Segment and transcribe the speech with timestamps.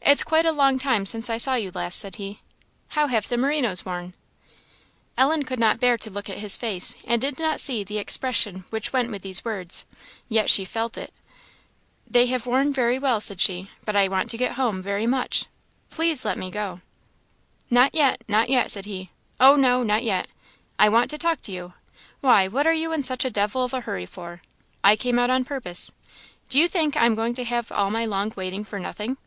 [0.00, 2.40] "It's quite a long time since I saw you last," said he
[2.96, 4.14] "how have the merinoes worn?"
[5.18, 8.64] Ellen could not bear to look at his face, and did not see the expression
[8.70, 9.84] which went with these words;
[10.26, 11.12] yet she felt it.
[12.06, 15.44] "They have worn very well," said she; "but I want to get home very much
[15.90, 16.80] please let me go."
[17.68, 20.26] "Not yet, not yet," said he "oh no, not yet.
[20.78, 21.74] I want to talk to you;
[22.22, 24.40] why, what are you in such a devil of a hurry for?
[24.82, 25.92] I came out on purpose;
[26.48, 29.18] do you think I am going to have all my long waiting for nothing?"